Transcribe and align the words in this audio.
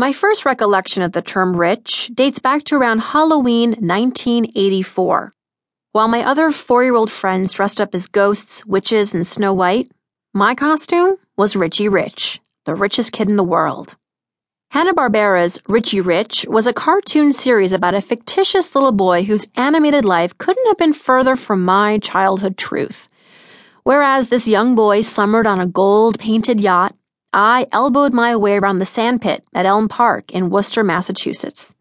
My 0.00 0.14
first 0.14 0.46
recollection 0.46 1.02
of 1.02 1.12
the 1.12 1.20
term 1.20 1.54
rich 1.54 2.10
dates 2.14 2.38
back 2.38 2.64
to 2.64 2.76
around 2.76 3.00
Halloween 3.00 3.72
1984. 3.72 5.34
While 5.92 6.08
my 6.08 6.22
other 6.24 6.50
four 6.50 6.82
year 6.82 6.94
old 6.94 7.10
friends 7.10 7.52
dressed 7.52 7.82
up 7.82 7.94
as 7.94 8.06
ghosts, 8.06 8.64
witches, 8.64 9.12
and 9.12 9.26
Snow 9.26 9.52
White, 9.52 9.90
my 10.32 10.54
costume 10.54 11.16
was 11.36 11.54
Richie 11.54 11.90
Rich, 11.90 12.40
the 12.64 12.74
richest 12.74 13.12
kid 13.12 13.28
in 13.28 13.36
the 13.36 13.44
world. 13.44 13.98
Hanna-Barbera's 14.70 15.60
Richie 15.68 16.00
Rich 16.00 16.46
was 16.48 16.66
a 16.66 16.72
cartoon 16.72 17.34
series 17.34 17.74
about 17.74 17.92
a 17.92 18.00
fictitious 18.00 18.74
little 18.74 18.92
boy 18.92 19.24
whose 19.24 19.48
animated 19.54 20.06
life 20.06 20.38
couldn't 20.38 20.66
have 20.68 20.78
been 20.78 20.94
further 20.94 21.36
from 21.36 21.62
my 21.62 21.98
childhood 21.98 22.56
truth. 22.56 23.06
Whereas 23.82 24.28
this 24.28 24.48
young 24.48 24.74
boy 24.74 25.02
summered 25.02 25.46
on 25.46 25.60
a 25.60 25.66
gold 25.66 26.18
painted 26.18 26.58
yacht, 26.58 26.94
I 27.32 27.68
elbowed 27.70 28.12
my 28.12 28.34
way 28.34 28.56
around 28.56 28.80
the 28.80 28.86
sandpit 28.86 29.44
at 29.54 29.66
Elm 29.66 29.88
Park 29.88 30.32
in 30.32 30.50
Worcester, 30.50 30.82
Massachusetts. 30.82 31.76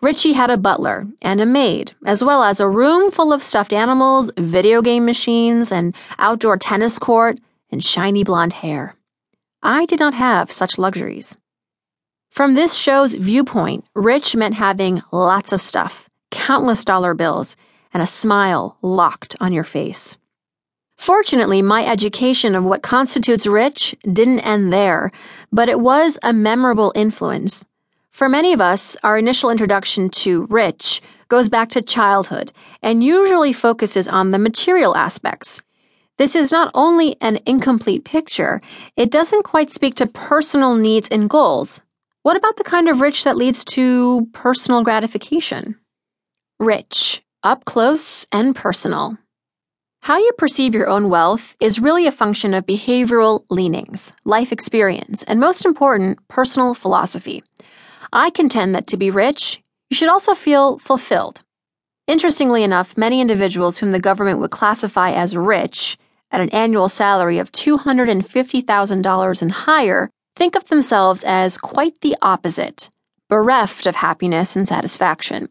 Richie 0.00 0.32
had 0.32 0.48
a 0.48 0.56
butler 0.56 1.06
and 1.20 1.40
a 1.40 1.46
maid, 1.46 1.92
as 2.06 2.22
well 2.22 2.42
as 2.42 2.60
a 2.60 2.68
room 2.68 3.10
full 3.10 3.32
of 3.32 3.42
stuffed 3.42 3.72
animals, 3.72 4.30
video 4.38 4.80
game 4.80 5.04
machines, 5.04 5.72
an 5.72 5.92
outdoor 6.18 6.56
tennis 6.56 6.98
court, 6.98 7.38
and 7.70 7.84
shiny 7.84 8.24
blonde 8.24 8.54
hair. 8.54 8.94
I 9.62 9.84
did 9.86 10.00
not 10.00 10.14
have 10.14 10.52
such 10.52 10.78
luxuries. 10.78 11.36
From 12.30 12.54
this 12.54 12.74
show's 12.74 13.14
viewpoint, 13.14 13.84
rich 13.94 14.36
meant 14.36 14.54
having 14.54 15.02
lots 15.10 15.52
of 15.52 15.60
stuff, 15.60 16.08
countless 16.30 16.84
dollar 16.84 17.12
bills, 17.12 17.56
and 17.92 18.02
a 18.02 18.06
smile 18.06 18.78
locked 18.82 19.34
on 19.40 19.52
your 19.52 19.64
face. 19.64 20.16
Fortunately, 21.00 21.62
my 21.62 21.86
education 21.86 22.54
of 22.54 22.62
what 22.62 22.82
constitutes 22.82 23.46
rich 23.46 23.96
didn't 24.02 24.40
end 24.40 24.70
there, 24.70 25.10
but 25.50 25.66
it 25.66 25.80
was 25.80 26.18
a 26.22 26.34
memorable 26.34 26.92
influence. 26.94 27.64
For 28.10 28.28
many 28.28 28.52
of 28.52 28.60
us, 28.60 28.98
our 29.02 29.16
initial 29.16 29.48
introduction 29.48 30.10
to 30.10 30.44
rich 30.50 31.00
goes 31.28 31.48
back 31.48 31.70
to 31.70 31.80
childhood 31.80 32.52
and 32.82 33.02
usually 33.02 33.54
focuses 33.54 34.08
on 34.08 34.30
the 34.30 34.38
material 34.38 34.94
aspects. 34.94 35.62
This 36.18 36.34
is 36.36 36.52
not 36.52 36.70
only 36.74 37.16
an 37.22 37.38
incomplete 37.46 38.04
picture, 38.04 38.60
it 38.94 39.10
doesn't 39.10 39.44
quite 39.44 39.72
speak 39.72 39.94
to 39.94 40.06
personal 40.06 40.74
needs 40.74 41.08
and 41.08 41.30
goals. 41.30 41.80
What 42.24 42.36
about 42.36 42.58
the 42.58 42.64
kind 42.64 42.90
of 42.90 43.00
rich 43.00 43.24
that 43.24 43.38
leads 43.38 43.64
to 43.76 44.28
personal 44.34 44.82
gratification? 44.82 45.76
Rich, 46.58 47.22
up 47.42 47.64
close 47.64 48.26
and 48.30 48.54
personal. 48.54 49.16
How 50.02 50.16
you 50.16 50.32
perceive 50.38 50.74
your 50.74 50.88
own 50.88 51.10
wealth 51.10 51.54
is 51.60 51.78
really 51.78 52.06
a 52.06 52.12
function 52.12 52.54
of 52.54 52.64
behavioral 52.64 53.44
leanings, 53.50 54.14
life 54.24 54.50
experience, 54.50 55.22
and 55.24 55.38
most 55.38 55.66
important, 55.66 56.26
personal 56.26 56.72
philosophy. 56.72 57.44
I 58.10 58.30
contend 58.30 58.74
that 58.74 58.86
to 58.88 58.96
be 58.96 59.10
rich, 59.10 59.62
you 59.90 59.96
should 59.96 60.08
also 60.08 60.34
feel 60.34 60.78
fulfilled. 60.78 61.42
Interestingly 62.06 62.62
enough, 62.62 62.96
many 62.96 63.20
individuals 63.20 63.76
whom 63.76 63.92
the 63.92 64.00
government 64.00 64.38
would 64.38 64.50
classify 64.50 65.10
as 65.10 65.36
rich 65.36 65.98
at 66.30 66.40
an 66.40 66.48
annual 66.48 66.88
salary 66.88 67.38
of 67.38 67.52
$250,000 67.52 69.42
and 69.42 69.52
higher 69.52 70.10
think 70.34 70.56
of 70.56 70.68
themselves 70.68 71.24
as 71.24 71.58
quite 71.58 72.00
the 72.00 72.16
opposite, 72.22 72.88
bereft 73.28 73.86
of 73.86 73.96
happiness 73.96 74.56
and 74.56 74.66
satisfaction. 74.66 75.50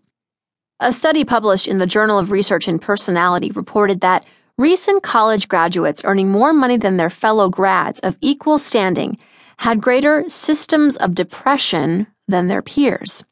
A 0.80 0.92
study 0.92 1.24
published 1.24 1.68
in 1.68 1.78
the 1.78 1.86
Journal 1.86 2.18
of 2.18 2.32
Research 2.32 2.68
in 2.68 2.80
Personality 2.80 3.52
reported 3.52 4.02
that 4.02 4.26
recent 4.60 5.02
college 5.02 5.48
graduates 5.48 6.02
earning 6.04 6.30
more 6.30 6.52
money 6.52 6.76
than 6.76 6.98
their 6.98 7.10
fellow 7.10 7.48
grads 7.48 8.02
of 8.02 8.18
equal 8.20 8.58
standing 8.58 9.18
had 9.60 9.80
greater 9.80 10.28
systems 10.28 10.98
of 10.98 11.16
depression 11.16 12.06
than 12.28 12.48
their 12.48 12.62
peers. 12.62 13.24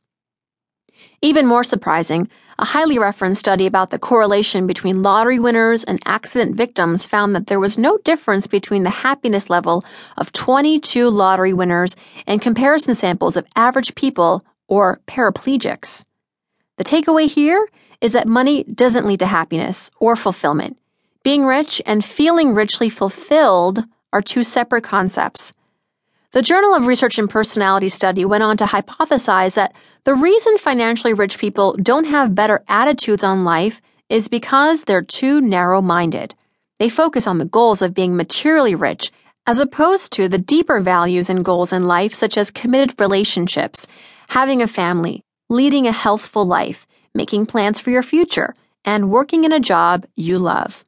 Even 1.21 1.45
more 1.45 1.65
surprising, 1.65 2.29
a 2.59 2.65
highly 2.65 2.97
referenced 2.97 3.39
study 3.39 3.65
about 3.65 3.89
the 3.89 3.99
correlation 3.99 4.65
between 4.65 5.03
lottery 5.03 5.37
winners 5.37 5.83
and 5.83 6.01
accident 6.05 6.55
victims 6.55 7.05
found 7.05 7.35
that 7.35 7.47
there 7.47 7.59
was 7.59 7.77
no 7.77 7.97
difference 8.05 8.47
between 8.47 8.83
the 8.83 8.89
happiness 8.89 9.49
level 9.49 9.83
of 10.15 10.31
22 10.31 11.09
lottery 11.09 11.53
winners 11.53 11.93
and 12.25 12.41
comparison 12.41 12.95
samples 12.95 13.35
of 13.35 13.45
average 13.53 13.95
people 13.95 14.45
or 14.69 15.01
paraplegics. 15.07 16.05
The 16.77 16.85
takeaway 16.85 17.27
here 17.29 17.67
is 17.99 18.13
that 18.13 18.29
money 18.29 18.63
doesn't 18.63 19.05
lead 19.05 19.19
to 19.19 19.25
happiness 19.25 19.91
or 19.99 20.15
fulfillment. 20.15 20.77
Being 21.27 21.45
rich 21.45 21.81
and 21.85 22.05
feeling 22.05 22.53
richly 22.53 22.89
fulfilled 22.89 23.83
are 24.13 24.21
two 24.21 24.45
separate 24.45 24.85
concepts. 24.85 25.51
The 26.31 26.41
Journal 26.41 26.73
of 26.73 26.87
Research 26.87 27.19
in 27.19 27.27
Personality 27.27 27.89
study 27.89 28.23
went 28.23 28.43
on 28.43 28.55
to 28.55 28.63
hypothesize 28.63 29.55
that 29.55 29.75
the 30.05 30.13
reason 30.13 30.57
financially 30.57 31.13
rich 31.13 31.37
people 31.37 31.75
don't 31.83 32.05
have 32.05 32.33
better 32.33 32.63
attitudes 32.69 33.25
on 33.25 33.43
life 33.43 33.81
is 34.07 34.29
because 34.29 34.85
they're 34.85 35.01
too 35.01 35.41
narrow 35.41 35.81
minded. 35.81 36.33
They 36.79 36.87
focus 36.87 37.27
on 37.27 37.39
the 37.39 37.51
goals 37.59 37.81
of 37.81 37.93
being 37.93 38.15
materially 38.15 38.73
rich 38.73 39.11
as 39.45 39.59
opposed 39.59 40.13
to 40.13 40.29
the 40.29 40.37
deeper 40.37 40.79
values 40.79 41.29
and 41.29 41.43
goals 41.43 41.73
in 41.73 41.87
life, 41.87 42.13
such 42.13 42.37
as 42.37 42.51
committed 42.51 42.97
relationships, 43.01 43.85
having 44.29 44.61
a 44.61 44.65
family, 44.65 45.25
leading 45.49 45.87
a 45.87 45.91
healthful 45.91 46.45
life, 46.45 46.87
making 47.13 47.47
plans 47.47 47.81
for 47.81 47.89
your 47.89 48.01
future, 48.01 48.55
and 48.85 49.11
working 49.11 49.43
in 49.43 49.51
a 49.51 49.59
job 49.59 50.05
you 50.15 50.39
love. 50.39 50.85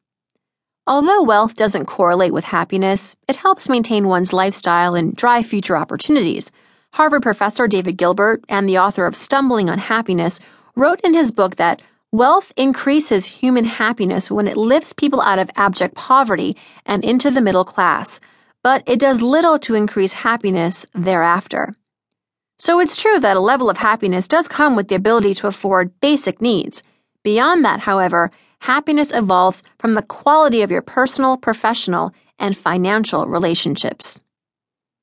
Although 0.89 1.21
wealth 1.21 1.55
doesn't 1.55 1.85
correlate 1.85 2.33
with 2.33 2.45
happiness, 2.45 3.15
it 3.27 3.35
helps 3.35 3.69
maintain 3.69 4.07
one's 4.07 4.33
lifestyle 4.33 4.95
and 4.95 5.15
drive 5.15 5.45
future 5.45 5.77
opportunities. 5.77 6.51
Harvard 6.93 7.21
professor 7.21 7.67
David 7.67 7.95
Gilbert 7.95 8.43
and 8.49 8.67
the 8.67 8.79
author 8.79 9.05
of 9.05 9.15
Stumbling 9.15 9.69
on 9.69 9.77
Happiness 9.77 10.39
wrote 10.75 10.99
in 11.01 11.13
his 11.13 11.29
book 11.29 11.57
that 11.57 11.83
wealth 12.11 12.51
increases 12.57 13.27
human 13.27 13.65
happiness 13.65 14.31
when 14.31 14.47
it 14.47 14.57
lifts 14.57 14.91
people 14.91 15.21
out 15.21 15.37
of 15.37 15.51
abject 15.55 15.93
poverty 15.93 16.57
and 16.87 17.03
into 17.03 17.29
the 17.29 17.39
middle 17.39 17.65
class, 17.65 18.19
but 18.63 18.81
it 18.87 18.97
does 18.97 19.21
little 19.21 19.59
to 19.59 19.75
increase 19.75 20.13
happiness 20.13 20.87
thereafter. 20.95 21.71
So 22.57 22.79
it's 22.79 22.97
true 22.97 23.19
that 23.19 23.37
a 23.37 23.39
level 23.39 23.69
of 23.69 23.77
happiness 23.77 24.27
does 24.27 24.47
come 24.47 24.75
with 24.75 24.87
the 24.87 24.95
ability 24.95 25.35
to 25.35 25.45
afford 25.45 25.99
basic 25.99 26.41
needs. 26.41 26.81
Beyond 27.23 27.65
that, 27.65 27.81
however, 27.81 28.31
happiness 28.59 29.11
evolves 29.13 29.63
from 29.77 29.93
the 29.93 30.01
quality 30.01 30.61
of 30.61 30.71
your 30.71 30.81
personal, 30.81 31.37
professional, 31.37 32.13
and 32.37 32.55
financial 32.55 33.25
relationships. 33.27 34.21